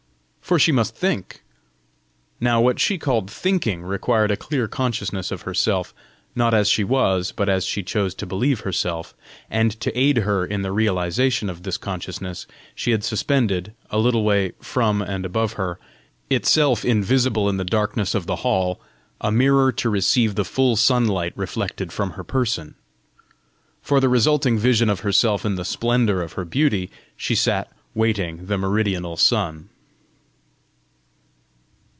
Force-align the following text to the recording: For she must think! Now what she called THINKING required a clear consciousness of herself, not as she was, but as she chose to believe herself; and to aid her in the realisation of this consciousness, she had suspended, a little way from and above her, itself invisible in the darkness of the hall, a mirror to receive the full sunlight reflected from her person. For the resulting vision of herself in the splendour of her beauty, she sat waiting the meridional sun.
For 0.41 0.59
she 0.59 0.73
must 0.73 0.97
think! 0.97 1.43
Now 2.41 2.59
what 2.59 2.77
she 2.77 2.97
called 2.97 3.29
THINKING 3.31 3.83
required 3.83 4.31
a 4.31 4.35
clear 4.35 4.67
consciousness 4.67 5.31
of 5.31 5.43
herself, 5.43 5.93
not 6.35 6.53
as 6.53 6.67
she 6.67 6.83
was, 6.83 7.31
but 7.31 7.47
as 7.47 7.63
she 7.65 7.83
chose 7.83 8.13
to 8.15 8.25
believe 8.25 8.59
herself; 8.61 9.13
and 9.49 9.71
to 9.79 9.97
aid 9.97 10.17
her 10.17 10.45
in 10.45 10.61
the 10.61 10.73
realisation 10.73 11.49
of 11.49 11.63
this 11.63 11.77
consciousness, 11.77 12.47
she 12.75 12.91
had 12.91 13.01
suspended, 13.05 13.73
a 13.91 13.97
little 13.97 14.23
way 14.25 14.51
from 14.59 15.01
and 15.01 15.25
above 15.25 15.53
her, 15.53 15.79
itself 16.29 16.83
invisible 16.83 17.47
in 17.47 17.55
the 17.55 17.63
darkness 17.63 18.13
of 18.13 18.25
the 18.25 18.37
hall, 18.43 18.81
a 19.21 19.31
mirror 19.31 19.71
to 19.71 19.89
receive 19.89 20.35
the 20.35 20.43
full 20.43 20.75
sunlight 20.75 21.31
reflected 21.37 21.93
from 21.93 22.09
her 22.11 22.25
person. 22.25 22.75
For 23.81 24.01
the 24.01 24.09
resulting 24.09 24.57
vision 24.59 24.89
of 24.89 24.99
herself 24.99 25.45
in 25.45 25.55
the 25.55 25.63
splendour 25.63 26.19
of 26.21 26.33
her 26.33 26.43
beauty, 26.43 26.91
she 27.15 27.35
sat 27.35 27.71
waiting 27.95 28.47
the 28.47 28.57
meridional 28.57 29.15
sun. 29.15 29.69